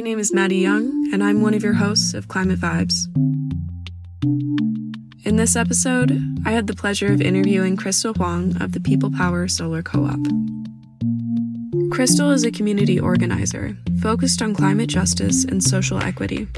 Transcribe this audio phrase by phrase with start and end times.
[0.00, 3.06] My name is Maddie Young, and I'm one of your hosts of Climate Vibes.
[5.26, 9.46] In this episode, I had the pleasure of interviewing Crystal Huang of the People Power
[9.46, 10.18] Solar Co op.
[11.92, 16.48] Crystal is a community organizer focused on climate justice and social equity.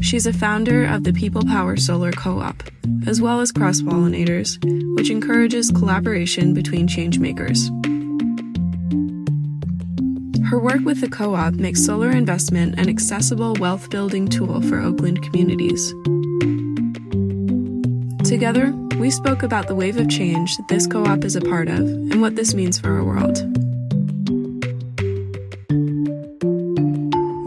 [0.00, 2.62] She's a founder of the People Power Solar Co op,
[3.06, 4.56] as well as Cross Pollinators,
[4.96, 7.68] which encourages collaboration between changemakers.
[10.50, 14.80] Her work with the co op makes solar investment an accessible wealth building tool for
[14.80, 15.90] Oakland communities.
[18.28, 21.68] Together, we spoke about the wave of change that this co op is a part
[21.68, 23.38] of and what this means for our world.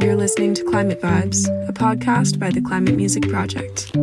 [0.02, 3.94] You're listening to Climate Vibes, a podcast by the Climate Music Project.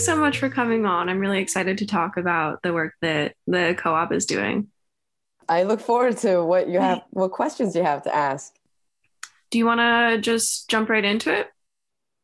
[0.00, 1.08] So much for coming on.
[1.08, 4.68] I'm really excited to talk about the work that the co-op is doing.
[5.48, 8.54] I look forward to what you have what questions you have to ask.
[9.50, 11.48] Do you want to just jump right into it?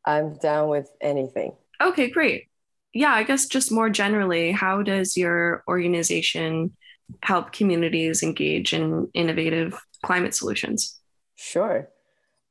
[0.05, 1.53] I'm down with anything.
[1.81, 2.49] Okay, great.
[2.95, 6.77] Yeah, I guess just more generally, how does your organization
[7.23, 10.99] help communities engage in innovative climate solutions?
[11.35, 11.89] Sure.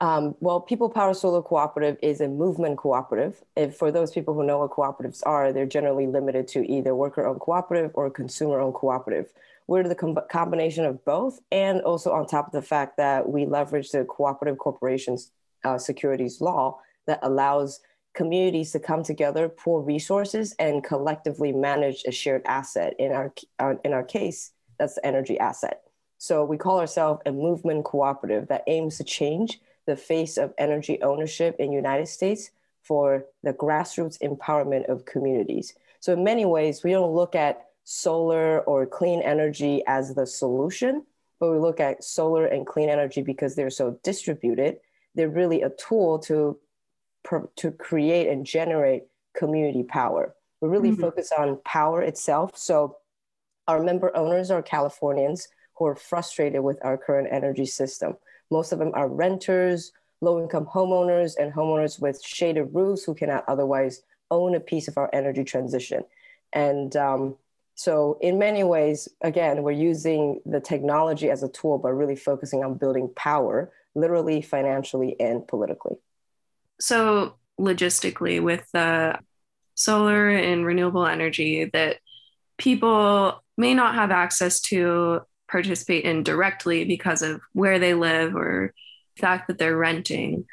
[0.02, 3.42] Um, well, People Power Solar Cooperative is a movement cooperative.
[3.56, 7.40] If for those people who know what cooperatives are, they're generally limited to either worker-owned
[7.40, 9.32] cooperative or consumer-owned cooperative.
[9.68, 13.46] We're the com- combination of both, and also on top of the fact that we
[13.46, 15.32] leverage the Cooperative Corporations
[15.64, 17.80] uh, Securities Law that allows
[18.14, 22.94] communities to come together, pool resources, and collectively manage a shared asset.
[23.00, 25.82] In our uh, in our case, that's the energy asset.
[26.18, 31.02] So we call ourselves a movement cooperative that aims to change the face of energy
[31.02, 35.74] ownership in United States for the grassroots empowerment of communities.
[36.00, 41.04] So in many ways, we don't look at solar or clean energy as the solution,
[41.40, 44.78] but we look at solar and clean energy because they're so distributed.
[45.16, 46.60] They're really a tool to,
[47.56, 49.04] to create and generate
[49.36, 50.36] community power.
[50.62, 51.02] We really mm-hmm.
[51.02, 52.58] focus on power itself.
[52.58, 52.98] So
[53.68, 58.16] our member owners are Californians who are frustrated with our current energy system.
[58.52, 59.92] Most of them are renters,
[60.22, 64.02] low income homeowners, and homeowners with shaded roofs who cannot otherwise
[64.32, 66.04] own a piece of our energy transition.
[66.54, 67.36] And um,
[67.76, 72.64] so, in many ways, again, we're using the technology as a tool, but really focusing
[72.64, 75.98] on building power, literally, financially, and politically.
[76.80, 79.20] So, logistically, with the
[79.76, 81.98] solar and renewable energy that
[82.58, 85.22] people may not have access to
[85.56, 88.74] participate in directly because of where they live or
[89.16, 90.44] the fact that they're renting.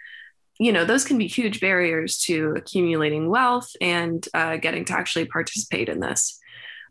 [0.60, 5.24] You know those can be huge barriers to accumulating wealth and uh, getting to actually
[5.24, 6.38] participate in this.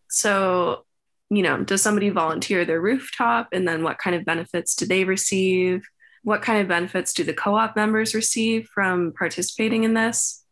[0.10, 0.84] So
[1.30, 5.06] you know does somebody volunteer their rooftop and then what kind of benefits do they
[5.06, 5.88] receive?
[6.24, 10.44] What kind of benefits do the co-op members receive from participating in this?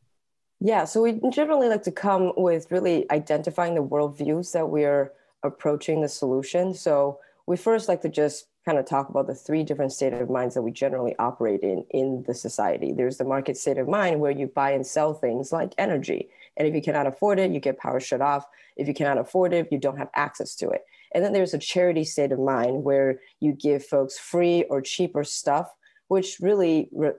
[0.61, 5.11] Yeah so we generally like to come with really identifying the worldviews that we're
[5.43, 6.73] approaching the solution.
[6.73, 10.29] So we first like to just kind of talk about the three different state of
[10.29, 12.93] minds that we generally operate in in the society.
[12.93, 16.29] There's the market state of mind where you buy and sell things like energy.
[16.57, 18.45] And if you cannot afford it, you get power shut off.
[18.77, 20.83] If you cannot afford it, you don't have access to it.
[21.11, 25.23] And then there's a charity state of mind where you give folks free or cheaper
[25.23, 25.73] stuff,
[26.07, 27.13] which really re-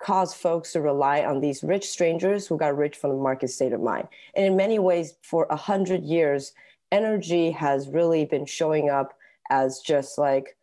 [0.00, 3.72] cause folks to rely on these rich strangers who got rich from the market state
[3.72, 4.06] of mind.
[4.36, 6.52] And in many ways, for a hundred years,
[6.92, 9.14] energy has really been showing up
[9.50, 10.56] as just like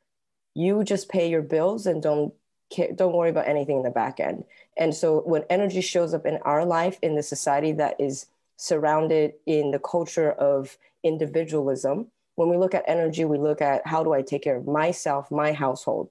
[0.54, 2.34] you just pay your bills and don't
[2.70, 4.44] care, don't worry about anything in the back end.
[4.78, 8.28] And so when energy shows up in our life in the society that is
[8.58, 14.04] surrounded in the culture of individualism, when we look at energy, we look at how
[14.04, 16.10] do I take care of myself, my household.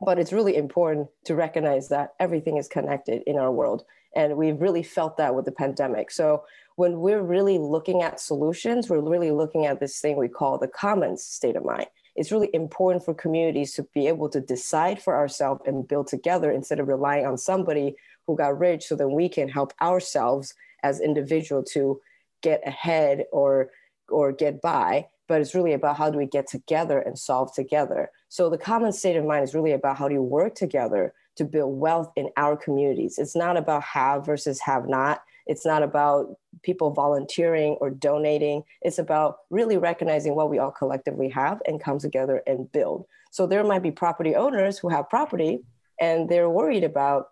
[0.00, 3.84] But it's really important to recognize that everything is connected in our world.
[4.14, 6.10] And we've really felt that with the pandemic.
[6.10, 6.44] So
[6.76, 10.68] when we're really looking at solutions, we're really looking at this thing we call the
[10.68, 11.86] commons state of mind.
[12.14, 16.50] It's really important for communities to be able to decide for ourselves and build together
[16.50, 17.96] instead of relying on somebody
[18.26, 22.00] who got rich so that we can help ourselves as individual to
[22.42, 23.70] get ahead or
[24.08, 25.06] or get by.
[25.26, 28.10] But it's really about how do we get together and solve together.
[28.28, 31.44] So the common state of mind is really about how do you work together to
[31.44, 33.18] build wealth in our communities.
[33.18, 38.62] It's not about have versus have not it's not about people volunteering or donating.
[38.82, 43.06] It's about really recognizing what we all collectively have and come together and build.
[43.30, 45.60] So there might be property owners who have property
[46.00, 47.28] and they're worried about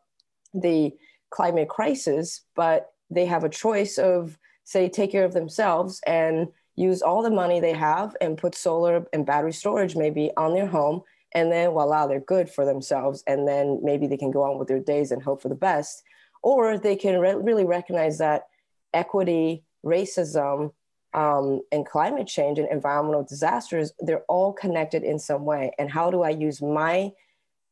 [0.54, 0.92] the
[1.30, 7.02] climate crisis, but they have a choice of, say, take care of themselves and use
[7.02, 11.02] all the money they have and put solar and battery storage maybe on their home
[11.34, 14.68] and then voila they're good for themselves and then maybe they can go on with
[14.68, 16.02] their days and hope for the best
[16.42, 18.46] or they can re- really recognize that
[18.92, 20.72] equity racism
[21.12, 26.10] um, and climate change and environmental disasters they're all connected in some way and how
[26.10, 27.10] do i use my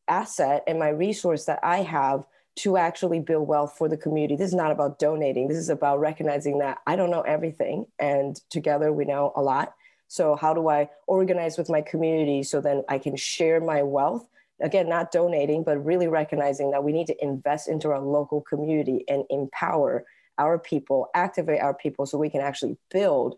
[0.08, 2.24] asset and my resource that i have
[2.58, 4.34] to actually build wealth for the community.
[4.34, 5.46] This is not about donating.
[5.46, 9.74] This is about recognizing that I don't know everything and together we know a lot.
[10.08, 14.26] So, how do I organize with my community so then I can share my wealth?
[14.60, 19.04] Again, not donating, but really recognizing that we need to invest into our local community
[19.08, 20.04] and empower
[20.38, 23.36] our people, activate our people so we can actually build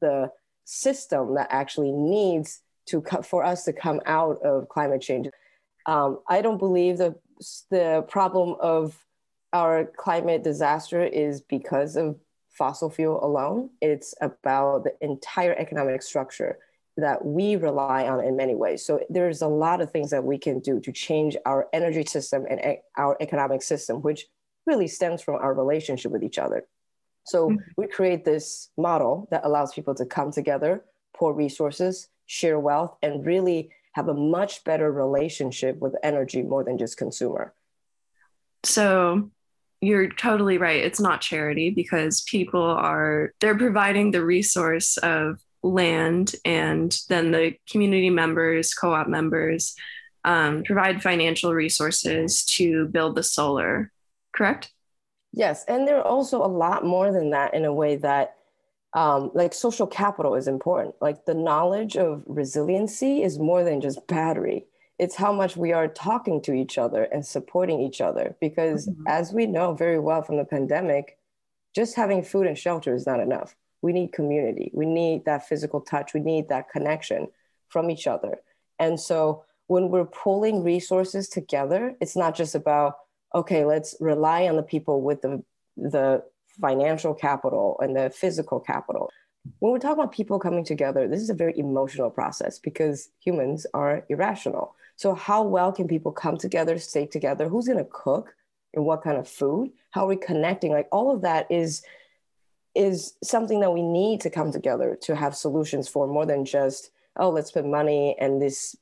[0.00, 0.30] the
[0.64, 5.28] system that actually needs to for us to come out of climate change.
[5.86, 7.16] Um, I don't believe the
[7.70, 8.96] the problem of
[9.52, 12.16] our climate disaster is because of
[12.50, 13.70] fossil fuel alone.
[13.80, 16.58] It's about the entire economic structure
[16.96, 18.84] that we rely on in many ways.
[18.84, 22.44] So there's a lot of things that we can do to change our energy system
[22.48, 24.26] and e- our economic system, which
[24.66, 26.66] really stems from our relationship with each other.
[27.24, 27.56] So mm-hmm.
[27.76, 30.84] we create this model that allows people to come together,
[31.16, 36.78] pour resources, share wealth, and really have a much better relationship with energy more than
[36.78, 37.54] just consumer.
[38.64, 39.30] So
[39.80, 40.82] you're totally right.
[40.82, 47.54] It's not charity because people are they're providing the resource of land and then the
[47.70, 49.74] community members, co-op members
[50.24, 53.90] um, provide financial resources to build the solar,
[54.32, 54.72] correct?
[55.32, 58.36] Yes, and there are also a lot more than that in a way that
[58.94, 60.94] um, like social capital is important.
[61.00, 64.66] Like the knowledge of resiliency is more than just battery.
[64.98, 68.36] It's how much we are talking to each other and supporting each other.
[68.40, 69.04] Because mm-hmm.
[69.08, 71.16] as we know very well from the pandemic,
[71.74, 73.56] just having food and shelter is not enough.
[73.82, 74.70] We need community.
[74.72, 76.14] We need that physical touch.
[76.14, 77.28] We need that connection
[77.68, 78.38] from each other.
[78.78, 82.96] And so when we're pulling resources together, it's not just about,
[83.34, 85.42] okay, let's rely on the people with the
[85.76, 86.22] the
[86.60, 89.10] financial capital and the physical capital.
[89.58, 93.66] When we talk about people coming together, this is a very emotional process because humans
[93.74, 94.76] are irrational.
[94.96, 97.48] So, how well can people come together, stay together?
[97.48, 98.34] Who's going to cook
[98.74, 99.70] and what kind of food?
[99.90, 100.72] How are we connecting?
[100.72, 101.82] Like all of that is
[102.74, 106.90] is something that we need to come together to have solutions for more than just
[107.16, 108.76] oh let's put money and this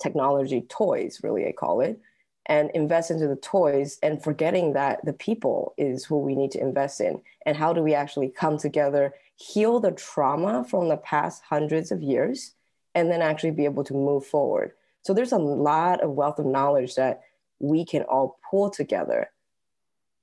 [0.00, 2.00] technology toys really i call it
[2.48, 3.98] and invest into the toys.
[4.02, 7.20] And forgetting that the people is who we need to invest in.
[7.44, 12.02] And how do we actually come together heal the trauma from the past hundreds of
[12.02, 12.54] years
[12.94, 14.72] and then actually be able to move forward?
[15.02, 17.22] So there's a lot of wealth of knowledge that
[17.60, 19.30] we can all pull together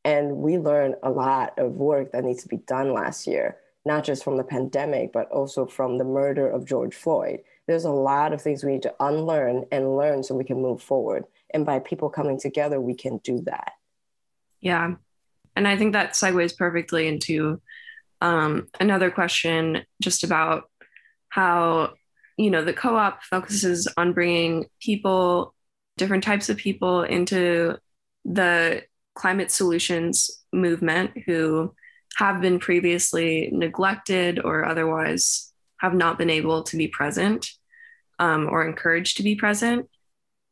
[0.05, 4.03] and we learned a lot of work that needs to be done last year not
[4.03, 7.41] just from the pandemic but also from the murder of george floyd.
[7.67, 10.83] There's a lot of things we need to unlearn and learn so we can move
[10.83, 11.25] forward.
[11.51, 13.73] And by people coming together we can do that.
[14.61, 14.95] Yeah.
[15.55, 17.61] And i think that segues perfectly into
[18.21, 20.69] um, another question just about
[21.29, 21.93] how
[22.37, 25.53] you know the co-op focuses on bringing people
[25.97, 27.77] different types of people into
[28.25, 28.83] the
[29.15, 31.73] climate solutions movement who
[32.17, 37.49] have been previously neglected or otherwise have not been able to be present
[38.19, 39.89] um, or encouraged to be present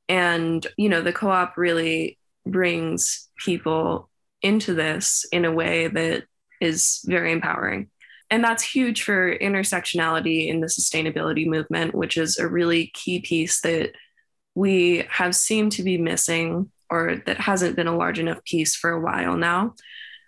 [0.09, 4.09] and, you know, the co op really brings people
[4.41, 6.25] into this in a way that
[6.59, 7.89] is very empowering.
[8.29, 13.61] And that's huge for intersectionality in the sustainability movement, which is a really key piece
[13.61, 13.91] that
[14.55, 18.91] we have seemed to be missing or that hasn't been a large enough piece for
[18.91, 19.75] a while now.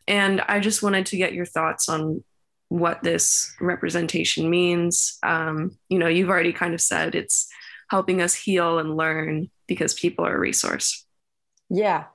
[0.07, 2.23] And I just wanted to get your thoughts on
[2.69, 5.17] what this representation means.
[5.23, 7.47] Um, you know, you've already kind of said it's
[7.89, 11.05] helping us heal and learn because people are a resource.
[11.69, 12.05] Yeah.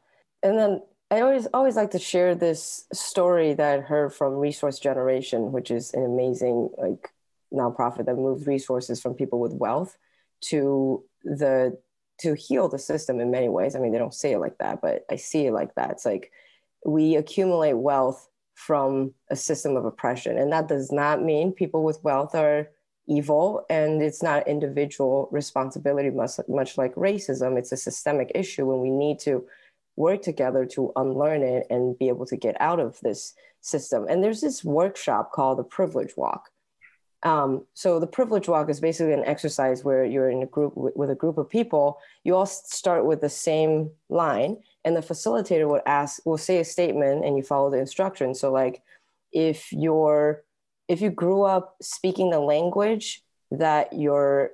[0.42, 0.80] And then
[1.10, 5.70] I always always like to share this story that I heard from Resource Generation, which
[5.70, 7.08] is an amazing like
[7.52, 9.96] nonprofit that moves resources from people with wealth
[10.42, 11.76] to the
[12.20, 13.74] to heal the system in many ways.
[13.74, 15.90] I mean, they don't say it like that, but I see it like that.
[15.90, 16.30] It's like
[16.84, 20.36] we accumulate wealth from a system of oppression.
[20.36, 22.68] And that does not mean people with wealth are
[23.10, 28.80] evil and it's not individual responsibility much, much like racism it's a systemic issue and
[28.80, 29.44] we need to
[29.96, 34.22] work together to unlearn it and be able to get out of this system and
[34.22, 36.50] there's this workshop called the privilege walk
[37.22, 41.10] um, so the privilege walk is basically an exercise where you're in a group with
[41.10, 45.82] a group of people you all start with the same line and the facilitator would
[45.86, 48.82] ask will say a statement and you follow the instructions so like
[49.32, 50.42] if you're
[50.88, 54.50] if you grew up speaking the language that your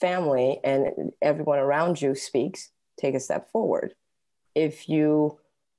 [0.00, 3.94] family and everyone around you speaks, take a step forward.
[4.54, 5.38] If you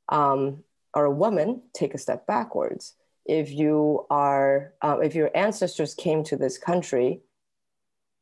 [0.10, 2.96] um, are a woman, take a step backwards.
[3.30, 7.22] If you are, uh, if your ancestors came to this country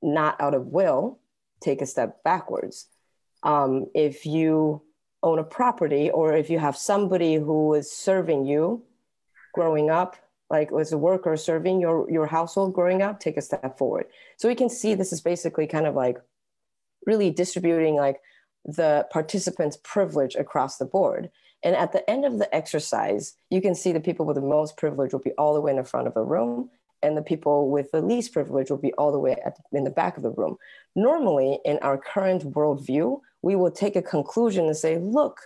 [0.02, 1.20] not out of will,
[1.62, 2.88] take a step backwards.
[3.42, 4.82] Um, if you
[5.24, 8.84] own a property or if you have somebody who is serving you
[9.54, 10.18] growing up,
[10.50, 14.08] like as a worker serving your, your household growing up, take a step forward.
[14.36, 16.18] So we can see this is basically kind of like
[17.06, 18.20] really distributing like
[18.66, 21.32] the participants' privilege across the board.
[21.68, 24.78] And at the end of the exercise, you can see the people with the most
[24.78, 26.70] privilege will be all the way in the front of the room,
[27.04, 29.90] and the people with the least privilege will be all the way at, in the
[29.90, 30.56] back of the room.
[30.96, 35.42] Normally, in our current worldview, we will take a conclusion and say, look,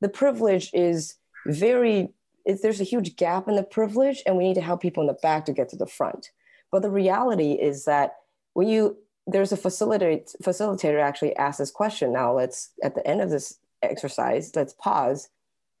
[0.00, 1.14] the privilege is
[1.46, 2.08] very,
[2.44, 5.20] there's a huge gap in the privilege, and we need to help people in the
[5.22, 6.30] back to get to the front.
[6.72, 8.16] But the reality is that
[8.54, 12.12] when you, there's a facilitator, facilitator actually asked this question.
[12.12, 15.28] Now, let's, at the end of this exercise, let's pause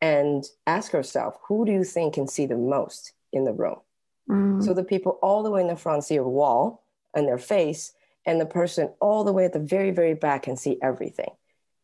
[0.00, 3.76] and ask ourselves, who do you think can see the most in the room?
[4.28, 4.64] Mm.
[4.64, 7.92] So the people all the way in the front see a wall and their face,
[8.26, 11.30] and the person all the way at the very, very back can see everything.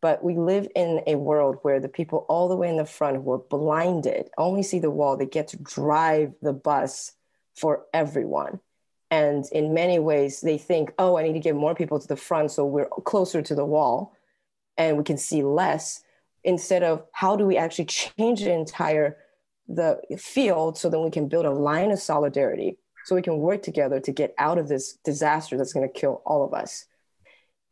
[0.03, 3.17] But we live in a world where the people all the way in the front
[3.17, 5.17] who are blinded only see the wall.
[5.17, 7.13] They get to drive the bus
[7.55, 8.61] for everyone.
[9.11, 12.17] And in many ways, they think, oh, I need to get more people to the
[12.17, 14.13] front so we're closer to the wall
[14.77, 16.03] and we can see less
[16.47, 19.19] instead of how do we actually change the entire
[19.69, 23.63] the field so then we can build a line of solidarity so we can work
[23.63, 26.87] together to get out of this disaster that's going to kill all of us.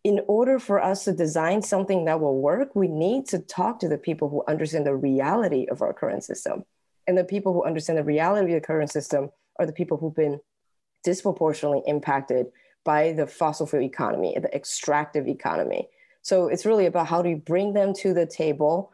[0.03, 3.89] In order for us to design something that will work, we need to talk to
[3.89, 6.65] the people who understand the reality of our current system.
[7.07, 10.15] And the people who understand the reality of the current system are the people who've
[10.15, 10.41] been
[11.05, 12.47] disproportionately impacted
[12.85, 15.89] by the fossil fuel economy, the extractive economy.
[16.25, 18.93] So it's really about how do you bring them to the table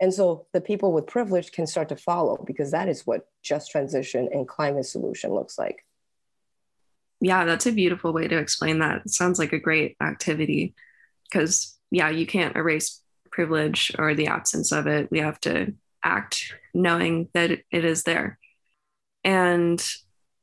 [0.00, 3.70] and so the people with privilege can start to follow because that is what just
[3.70, 5.84] transition and climate solution looks like.
[7.20, 9.02] Yeah, that's a beautiful way to explain that.
[9.06, 10.74] It sounds like a great activity
[11.24, 15.10] because, yeah, you can't erase privilege or the absence of it.
[15.10, 18.38] We have to act knowing that it is there.
[19.22, 19.82] And,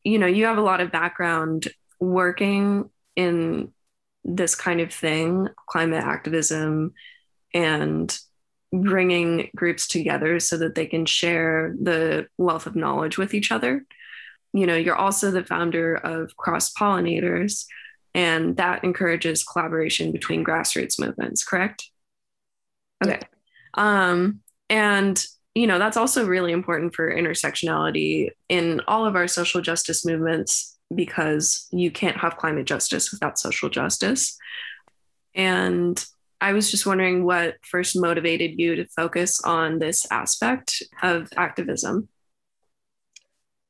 [0.03, 1.67] you know, you have a lot of background
[1.99, 3.73] working in
[4.23, 6.93] this kind of thing, climate activism
[7.53, 8.17] and
[8.71, 13.85] bringing groups together so that they can share the wealth of knowledge with each other.
[14.53, 17.65] You know, you're also the founder of Cross Pollinators,
[18.13, 21.89] and that encourages collaboration between grassroots movements, correct?
[23.03, 23.19] Okay.
[23.73, 25.23] Um, and
[25.53, 30.70] you know, that's also really important for intersectionality in all of our social justice movements
[30.93, 34.37] because you can't have climate justice without social justice.
[35.33, 36.03] And
[36.39, 42.09] I was just wondering what first motivated you to focus on this aspect of activism.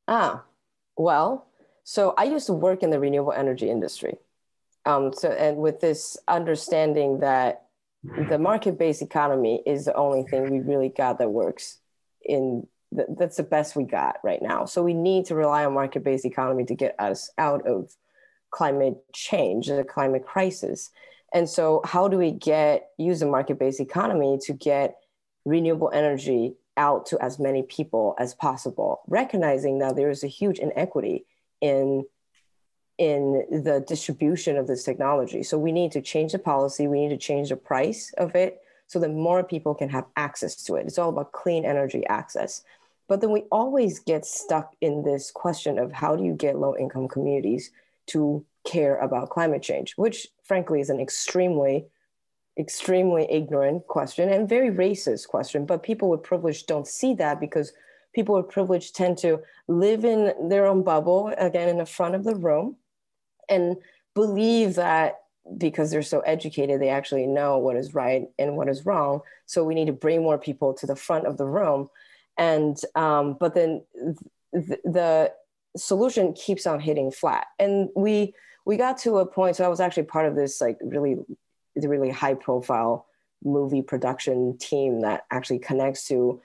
[0.07, 0.43] Ah,
[0.97, 1.47] well,
[1.83, 4.17] so I used to work in the renewable energy industry.
[4.85, 7.67] Um, so, and with this understanding that
[8.29, 11.77] the market-based economy is the only thing we really got that works
[12.23, 14.65] in the, that's the best we got right now.
[14.65, 17.95] So we need to rely on market-based economy to get us out of
[18.51, 20.89] climate change, the climate crisis.
[21.33, 24.97] And so, how do we get use a market based economy to get
[25.45, 30.59] renewable energy out to as many people as possible, recognizing that there is a huge
[30.59, 31.25] inequity
[31.61, 32.05] in
[32.97, 35.41] in the distribution of this technology.
[35.41, 38.61] So we need to change the policy, we need to change the price of it
[38.85, 40.85] so that more people can have access to it.
[40.85, 42.63] It's all about clean energy access.
[43.11, 46.77] But then we always get stuck in this question of how do you get low
[46.77, 47.69] income communities
[48.07, 51.87] to care about climate change, which frankly is an extremely,
[52.57, 55.65] extremely ignorant question and very racist question.
[55.65, 57.73] But people with privilege don't see that because
[58.15, 62.23] people with privilege tend to live in their own bubble, again, in the front of
[62.23, 62.77] the room,
[63.49, 63.75] and
[64.13, 65.17] believe that
[65.57, 69.19] because they're so educated, they actually know what is right and what is wrong.
[69.47, 71.89] So we need to bring more people to the front of the room.
[72.37, 73.83] And, um, but then
[74.53, 75.33] th- the
[75.77, 77.47] solution keeps on hitting flat.
[77.59, 78.33] And we,
[78.65, 81.17] we got to a point so i was actually part of this like really
[81.75, 83.05] really high profile
[83.43, 86.41] movie production team that actually connects to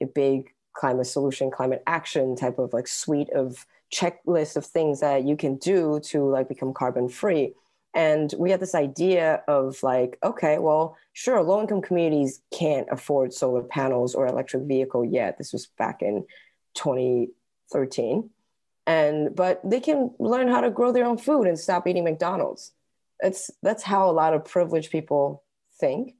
[0.00, 5.24] a big climate solution climate action type of like suite of checklist of things that
[5.24, 7.54] you can do to like become carbon free
[7.96, 13.32] and we had this idea of like okay well sure low income communities can't afford
[13.32, 15.38] solar panels or electric vehicle yet.
[15.38, 16.26] This was back in
[16.74, 18.30] 2013
[18.86, 22.72] and but they can learn how to grow their own food and stop eating mcdonald's.
[23.20, 25.42] That's that's how a lot of privileged people
[25.80, 26.14] think.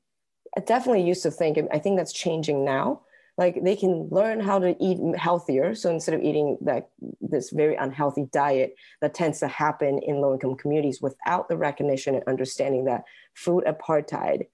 [0.57, 3.03] I definitely used to think i think that's changing now
[3.39, 5.75] like they can learn how to eat healthier.
[5.75, 6.89] So instead of eating that
[7.21, 12.15] this very unhealthy diet that tends to happen in low income communities without the recognition
[12.15, 14.47] and understanding that food apartheid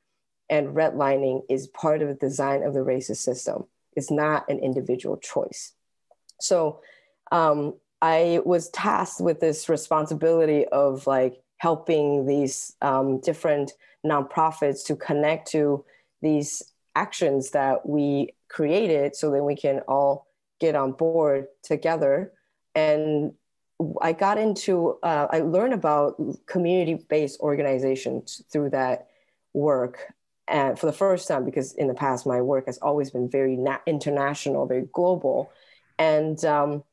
[0.50, 3.64] and redlining is part of the design of the racist system.
[3.94, 5.72] It's not an individual choice.
[6.40, 6.80] So
[7.30, 13.72] um, i was tasked with this responsibility of like helping these um, different
[14.04, 15.84] nonprofits to connect to
[16.20, 20.26] these actions that we created so that we can all
[20.60, 22.32] get on board together.
[22.74, 23.32] And
[24.00, 29.08] I got into, uh, I learned about community based organizations through that
[29.52, 30.12] work.
[30.48, 33.56] And for the first time, because in the past, my work has always been very
[33.56, 35.50] na- international, very global.
[35.98, 36.84] And um,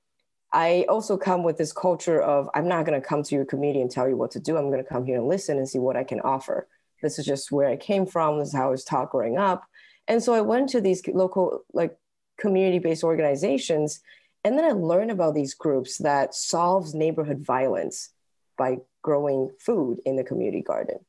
[0.51, 3.81] I also come with this culture of I'm not going to come to your community
[3.81, 4.57] and tell you what to do.
[4.57, 6.67] I'm going to come here and listen and see what I can offer.
[7.01, 8.39] This is just where I came from.
[8.39, 9.63] This is how I was taught growing up.
[10.09, 11.95] And so I went to these local, like
[12.37, 14.01] community based organizations.
[14.43, 18.09] And then I learned about these groups that solves neighborhood violence
[18.57, 20.99] by growing food in the community garden.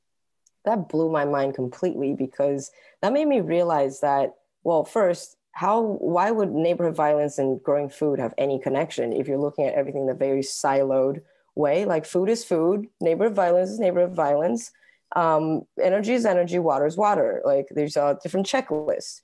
[0.67, 6.31] That blew my mind completely because that made me realize that, well, first, how why
[6.31, 10.09] would neighborhood violence and growing food have any connection if you're looking at everything in
[10.09, 11.23] a very siloed
[11.57, 14.71] way like food is food neighborhood violence is neighborhood violence
[15.17, 17.43] um, energy is energy, water is water.
[17.45, 19.21] Like there's a different checklist.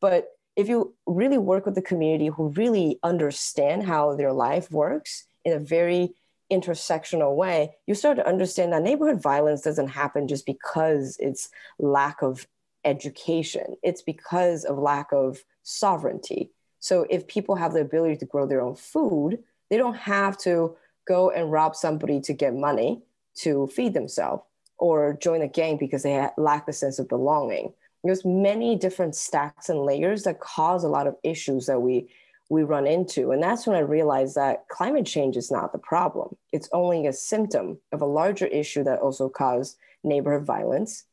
[0.00, 5.24] But if you really work with the community who really understand how their life works
[5.44, 6.14] in a very
[6.52, 11.48] intersectional way, you start to understand that neighborhood violence doesn't happen just because it's
[11.78, 12.46] lack of
[12.84, 13.76] education.
[13.82, 16.50] It's because of lack of sovereignty.
[16.80, 20.76] So if people have the ability to grow their own food, they don't have to
[21.06, 23.02] go and rob somebody to get money
[23.36, 24.42] to feed themselves
[24.78, 27.72] or join a gang because they lack the sense of belonging.
[28.04, 32.08] There's many different stacks and layers that cause a lot of issues that we
[32.50, 33.30] we run into.
[33.30, 36.34] And that's when I realized that climate change is not the problem.
[36.50, 41.04] It's only a symptom of a larger issue that also caused neighborhood violence,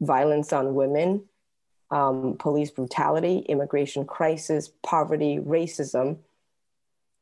[0.00, 1.24] violence on women,
[1.92, 6.18] um, police brutality, immigration crisis, poverty, racism,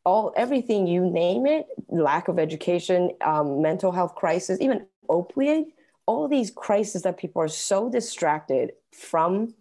[0.04, 5.66] all everything you name it, lack of education, um, mental health crisis, even opioid,
[6.06, 9.54] all these crises that people are so distracted from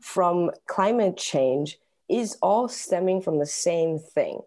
[0.00, 1.78] from climate change
[2.10, 4.40] is all stemming from the same thing.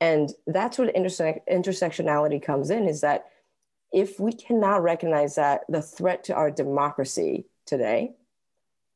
[0.00, 3.26] And that's where interse- intersectionality comes in is that
[3.92, 8.14] if we cannot recognize that the threat to our democracy today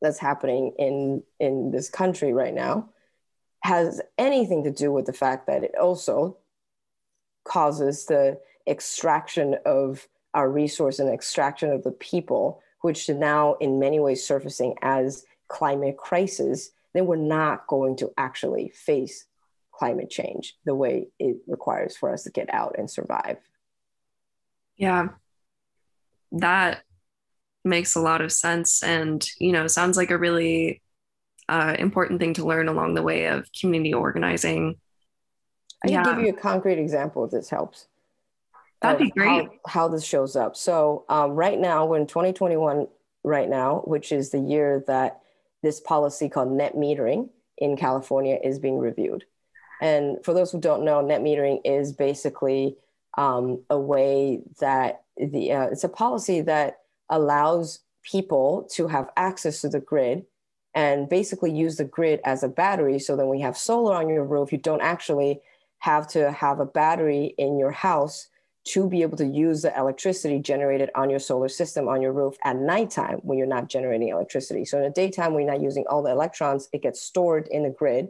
[0.01, 2.89] that's happening in, in this country right now
[3.63, 6.39] has anything to do with the fact that it also
[7.45, 13.79] causes the extraction of our resource and extraction of the people, which is now in
[13.79, 19.27] many ways surfacing as climate crisis, then we're not going to actually face
[19.73, 23.39] climate change the way it requires for us to get out and survive.
[24.77, 25.09] Yeah.
[26.33, 26.83] That
[27.65, 30.81] makes a lot of sense and you know sounds like a really
[31.49, 34.77] uh, important thing to learn along the way of community organizing
[35.85, 36.15] i can yeah.
[36.15, 37.87] give you a concrete example if this helps
[38.83, 39.49] That'd be great.
[39.67, 40.57] How, how this shows up.
[40.57, 42.89] So um, right now, we're in 2021
[43.25, 45.21] right now, which is the year that
[45.63, 49.25] this policy called net metering in California is being reviewed.
[49.83, 52.77] And for those who don't know, net metering is basically
[53.17, 59.61] um, a way that the uh, it's a policy that allows people to have access
[59.61, 60.25] to the grid
[60.75, 62.99] and basically use the grid as a battery.
[62.99, 65.41] So then we have solar on your roof, you don't actually
[65.79, 68.29] have to have a battery in your house
[68.73, 72.37] to be able to use the electricity generated on your solar system on your roof
[72.45, 74.65] at nighttime when you're not generating electricity.
[74.65, 77.63] So in the daytime, when you're not using all the electrons, it gets stored in
[77.63, 78.09] the grid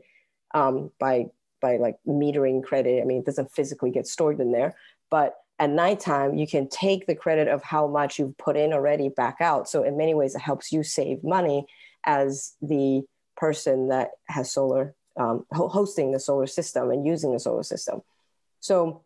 [0.55, 1.27] um, by
[1.61, 3.03] by like metering credit.
[3.03, 4.75] I mean, it doesn't physically get stored in there,
[5.11, 9.11] but at nighttime, you can take the credit of how much you've put in already
[9.11, 9.69] back out.
[9.69, 11.67] So in many ways, it helps you save money
[12.07, 13.03] as the
[13.37, 18.01] person that has solar um, hosting the solar system and using the solar system.
[18.61, 19.03] So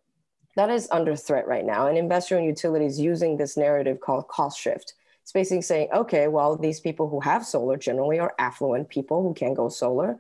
[0.57, 1.87] that is under threat right now.
[1.87, 4.95] And investor owned utilities using this narrative called cost shift.
[5.23, 9.35] It's basically saying, okay, well, these people who have solar generally are affluent people who
[9.35, 10.19] can go solar,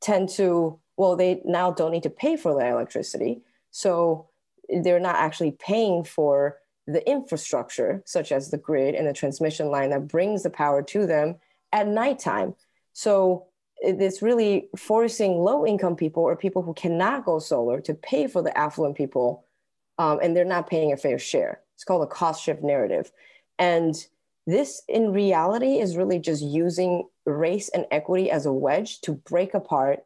[0.00, 3.42] tend to, well, they now don't need to pay for their electricity.
[3.70, 4.28] So
[4.68, 9.90] they're not actually paying for the infrastructure, such as the grid and the transmission line
[9.90, 11.36] that brings the power to them
[11.72, 12.54] at nighttime.
[12.92, 13.46] So
[13.84, 18.42] it's really forcing low income people or people who cannot go solar to pay for
[18.42, 19.44] the affluent people
[19.98, 21.60] um, and they're not paying a fair share.
[21.74, 23.12] It's called a cost shift narrative.
[23.58, 23.94] And
[24.46, 29.54] this in reality is really just using race and equity as a wedge to break
[29.54, 30.00] apart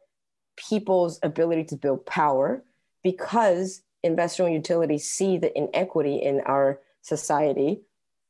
[0.55, 2.63] people's ability to build power
[3.03, 7.81] because investor owned utilities see the inequity in our society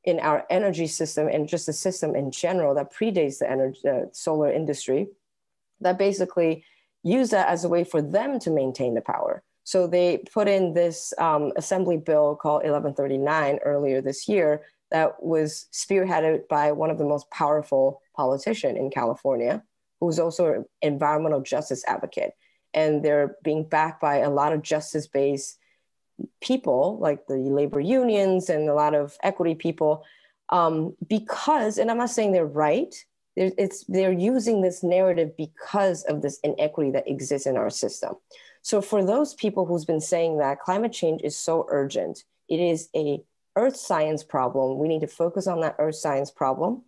[0.06, 4.06] in our energy system and just the system in general that predates the energy uh,
[4.12, 5.08] solar industry
[5.82, 6.64] that basically
[7.04, 10.74] use that as a way for them to maintain the power so they put in
[10.74, 16.98] this um, assembly bill called 1139 earlier this year that was spearheaded by one of
[16.98, 19.64] the most powerful politicians in California,
[20.00, 22.34] who's also an environmental justice advocate.
[22.74, 25.58] And they're being backed by a lot of justice based
[26.42, 30.04] people, like the labor unions and a lot of equity people,
[30.50, 32.94] um, because, and I'm not saying they're right,
[33.36, 38.16] they're, it's, they're using this narrative because of this inequity that exists in our system.
[38.62, 42.90] So, for those people who's been saying that climate change is so urgent, it is
[42.96, 43.22] a
[43.56, 46.84] earth science problem, we need to focus on that earth science problem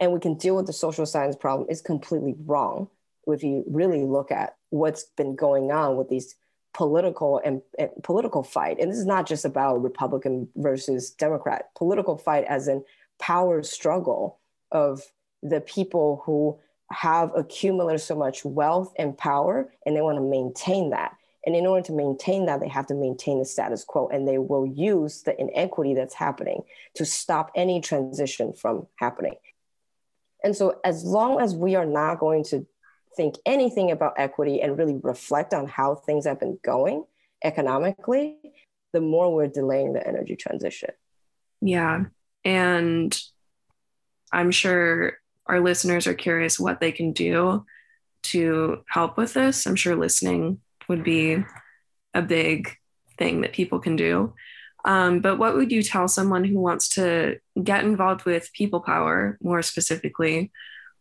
[0.00, 2.88] and we can deal with the social science problem is completely wrong
[3.26, 6.34] if you really look at what's been going on with these
[6.74, 8.78] political and, and, political fight.
[8.80, 11.70] And this is not just about republican versus democrat.
[11.76, 12.84] Political fight as in
[13.18, 14.40] power struggle
[14.72, 15.02] of
[15.44, 16.58] the people who
[16.90, 21.66] have accumulated so much wealth and power and they want to maintain that and in
[21.66, 25.22] order to maintain that, they have to maintain the status quo and they will use
[25.22, 26.62] the inequity that's happening
[26.94, 29.34] to stop any transition from happening.
[30.42, 32.66] And so, as long as we are not going to
[33.16, 37.04] think anything about equity and really reflect on how things have been going
[37.42, 38.38] economically,
[38.92, 40.90] the more we're delaying the energy transition.
[41.60, 42.04] Yeah.
[42.44, 43.18] And
[44.32, 47.64] I'm sure our listeners are curious what they can do
[48.24, 49.66] to help with this.
[49.66, 51.44] I'm sure listening would be
[52.14, 52.76] a big
[53.18, 54.34] thing that people can do.
[54.84, 59.38] Um, but what would you tell someone who wants to get involved with people power
[59.42, 60.52] more specifically,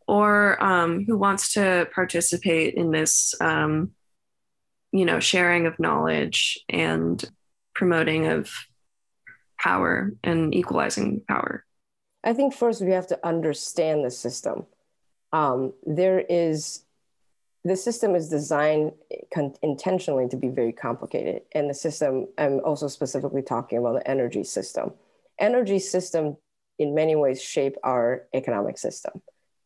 [0.07, 3.91] or um, who wants to participate in this, um,
[4.91, 7.23] you know, sharing of knowledge and
[7.73, 8.51] promoting of
[9.59, 11.65] power and equalizing power?
[12.23, 14.65] I think first we have to understand the system.
[15.31, 16.83] Um, there is
[17.65, 18.91] the system is designed
[19.33, 24.07] con- intentionally to be very complicated and the system i'm also specifically talking about the
[24.07, 24.93] energy system.
[25.39, 26.37] Energy system
[26.77, 29.21] in many ways shape our economic system.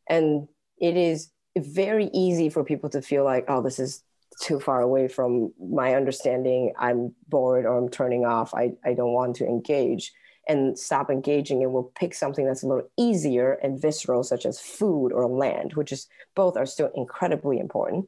[0.08, 0.48] And
[0.80, 4.04] it is very easy for people to feel like oh this is
[4.42, 6.74] too far away from my understanding.
[6.78, 8.54] I'm bored or i'm turning off.
[8.54, 10.14] I, I don't want to engage
[10.48, 14.60] and stop engaging and we'll pick something that's a little easier and visceral such as
[14.60, 18.08] food or land which is both are still incredibly important.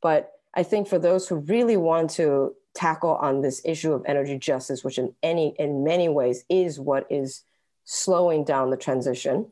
[0.00, 4.38] But i think for those who really want to tackle on this issue of energy
[4.38, 7.42] justice which in any in many ways is what is
[7.84, 9.46] slowing down the transition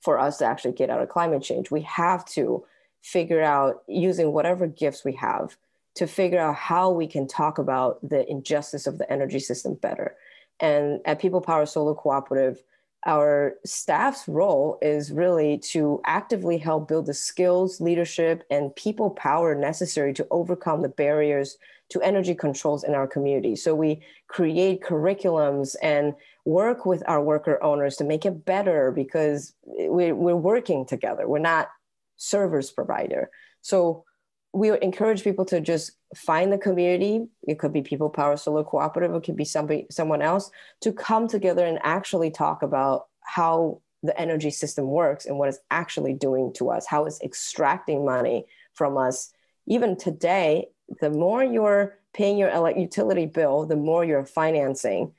[0.00, 2.64] for us to actually get out of climate change we have to
[3.02, 5.56] figure out using whatever gifts we have
[5.94, 10.16] to figure out how we can talk about the injustice of the energy system better
[10.60, 12.62] and at People Power Solar Cooperative,
[13.06, 19.54] our staff's role is really to actively help build the skills, leadership, and people power
[19.54, 21.56] necessary to overcome the barriers
[21.90, 23.56] to energy controls in our community.
[23.56, 29.54] So we create curriculums and work with our worker owners to make it better because
[29.64, 31.28] we're, we're working together.
[31.28, 31.68] We're not
[32.16, 33.30] service provider.
[33.62, 34.04] So
[34.52, 37.26] we encourage people to just find the community.
[37.46, 39.14] It could be People Power Solar Cooperative.
[39.14, 44.18] It could be somebody, someone else to come together and actually talk about how the
[44.18, 48.96] energy system works and what it's actually doing to us, how it's extracting money from
[48.96, 49.32] us.
[49.66, 50.68] Even today,
[51.00, 55.12] the more you're paying your utility bill, the more you're financing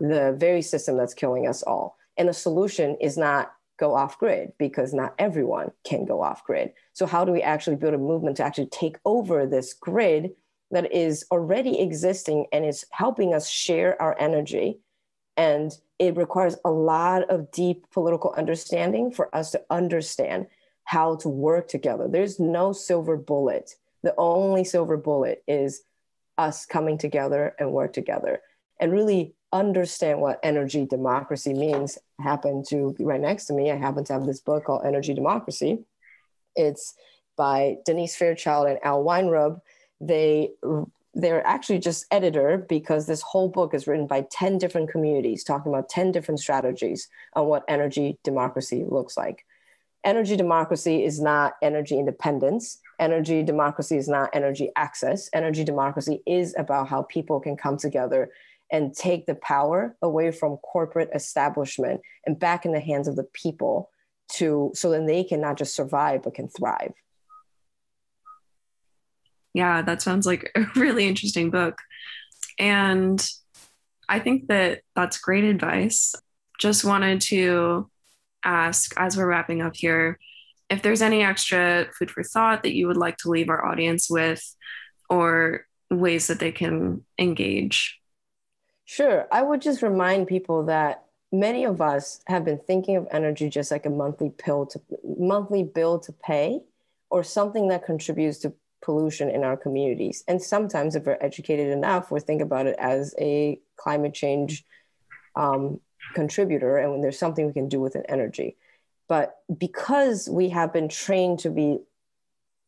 [0.00, 1.96] the very system that's killing us all.
[2.16, 6.72] And the solution is not go off grid because not everyone can go off grid.
[6.92, 10.30] So, how do we actually build a movement to actually take over this grid
[10.70, 14.80] that is already existing and is helping us share our energy?
[15.36, 20.46] And it requires a lot of deep political understanding for us to understand
[20.84, 22.08] how to work together.
[22.08, 23.72] There's no silver bullet.
[24.02, 25.82] The only silver bullet is
[26.38, 28.40] us coming together and work together
[28.80, 33.70] and really understand what energy democracy means happen to be right next to me.
[33.70, 35.78] I happen to have this book called Energy Democracy.
[36.54, 36.94] It's
[37.36, 39.60] by Denise Fairchild and Al Weinrub.
[40.00, 40.50] They
[41.14, 45.72] they're actually just editor because this whole book is written by 10 different communities talking
[45.72, 49.44] about 10 different strategies on what energy democracy looks like.
[50.04, 52.78] energy democracy is not energy independence.
[53.00, 55.28] Energy democracy is not energy access.
[55.32, 58.30] Energy democracy is about how people can come together
[58.70, 63.26] and take the power away from corporate establishment and back in the hands of the
[63.32, 63.90] people
[64.28, 66.92] to so then they can not just survive but can thrive.
[69.54, 71.78] Yeah, that sounds like a really interesting book.
[72.58, 73.24] And
[74.08, 76.14] I think that that's great advice.
[76.58, 77.90] Just wanted to
[78.44, 80.18] ask as we're wrapping up here
[80.68, 84.08] if there's any extra food for thought that you would like to leave our audience
[84.10, 84.42] with
[85.08, 88.00] or ways that they can engage.
[88.86, 89.26] Sure.
[89.32, 93.70] I would just remind people that many of us have been thinking of energy just
[93.72, 94.80] like a monthly pill to
[95.18, 96.60] monthly bill to pay
[97.10, 100.22] or something that contributes to pollution in our communities.
[100.28, 104.64] And sometimes, if we're educated enough, we think about it as a climate change
[105.34, 105.80] um,
[106.14, 108.56] contributor and when there's something we can do with an energy.
[109.08, 111.78] But because we have been trained to be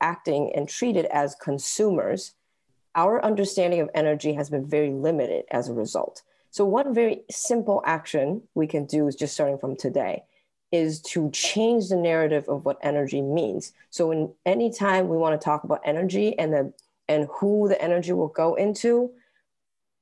[0.01, 2.35] acting and treated as consumers,
[2.95, 6.23] our understanding of energy has been very limited as a result.
[6.51, 10.25] So, one very simple action we can do is just starting from today
[10.71, 13.73] is to change the narrative of what energy means.
[13.91, 16.73] So, in any time we want to talk about energy and the
[17.09, 19.11] and who the energy will go into,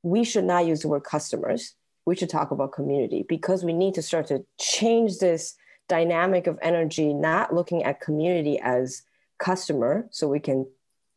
[0.03, 1.75] we should not use the word customers.
[2.05, 5.57] We should talk about community because we need to start to change this
[5.89, 9.03] dynamic of energy, not looking at community as
[9.39, 10.67] customer so we can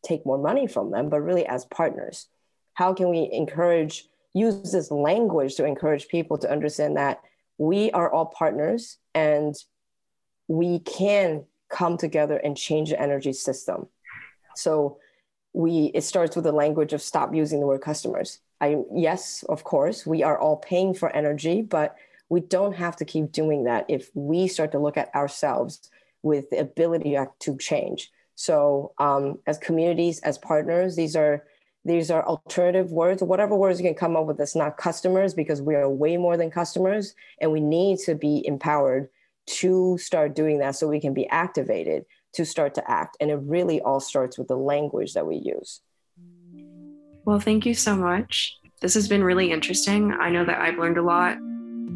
[0.02, 2.28] take more money from them, but really as partners.
[2.74, 7.20] How can we encourage, use this language to encourage people to understand that
[7.58, 9.54] we are all partners and
[10.48, 13.86] we can come together and change the energy system.
[14.56, 14.98] So
[15.52, 18.40] we it starts with the language of stop using the word customers.
[18.60, 21.96] I yes, of course, we are all paying for energy, but
[22.28, 25.90] we don't have to keep doing that if we start to look at ourselves
[26.22, 28.10] with the ability to change.
[28.40, 31.44] So um, as communities, as partners, these are
[31.84, 35.60] these are alternative words, whatever words you can come up with that's not customers, because
[35.60, 39.10] we are way more than customers, and we need to be empowered
[39.60, 43.14] to start doing that so we can be activated to start to act.
[43.20, 45.82] And it really all starts with the language that we use.
[47.26, 48.56] Well, thank you so much.
[48.80, 50.12] This has been really interesting.
[50.12, 51.36] I know that I've learned a lot,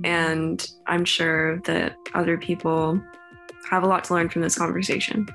[0.05, 3.01] and I'm sure that other people
[3.71, 5.27] have a lot to learn from this conversation.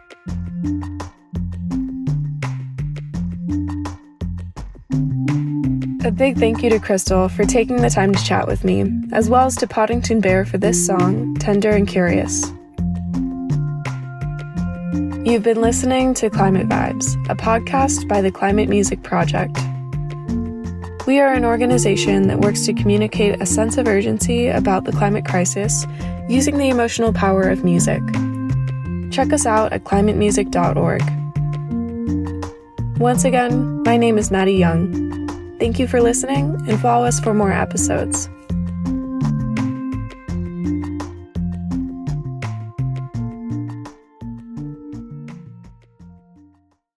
[6.09, 9.29] A big thank you to Crystal for taking the time to chat with me, as
[9.29, 12.47] well as to Poddington Bear for this song, Tender and Curious.
[15.23, 19.55] You've been listening to Climate Vibes, a podcast by the Climate Music Project.
[21.05, 25.27] We are an organization that works to communicate a sense of urgency about the climate
[25.27, 25.85] crisis
[26.27, 28.01] using the emotional power of music.
[29.11, 31.03] Check us out at climatemusic.org.
[32.99, 35.18] Once again, my name is Maddie Young.
[35.59, 38.29] Thank you for listening and follow us for more episodes.